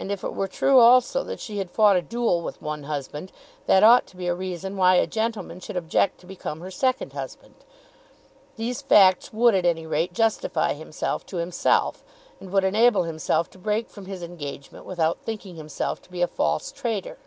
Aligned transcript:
And 0.00 0.10
if 0.10 0.24
it 0.24 0.34
were 0.34 0.48
true 0.48 0.80
also 0.80 1.22
that 1.22 1.38
she 1.38 1.58
had 1.58 1.70
fought 1.70 1.94
a 1.94 2.02
duel 2.02 2.42
with 2.42 2.60
one 2.60 2.82
husband, 2.82 3.30
that 3.66 3.84
also 3.84 3.94
ought 3.98 4.06
to 4.08 4.16
be 4.16 4.26
a 4.26 4.34
reason 4.34 4.76
why 4.76 4.96
a 4.96 5.06
gentleman 5.06 5.60
should 5.60 5.76
object 5.76 6.18
to 6.18 6.26
become 6.26 6.60
her 6.60 6.72
second 6.72 7.12
husband. 7.12 7.54
These 8.56 8.82
facts 8.82 9.32
would 9.32 9.54
at 9.54 9.64
any 9.64 9.86
rate 9.86 10.12
justify 10.12 10.72
himself 10.72 11.24
to 11.26 11.36
himself, 11.36 12.02
and 12.40 12.50
would 12.50 12.64
enable 12.64 13.04
himself 13.04 13.48
to 13.50 13.58
break 13.58 13.88
from 13.88 14.06
his 14.06 14.24
engagement 14.24 14.86
without 14.86 15.20
thinking 15.20 15.54
himself 15.54 16.02
to 16.02 16.10
be 16.10 16.20
a 16.20 16.26
false 16.26 16.72
traitor. 16.72 17.18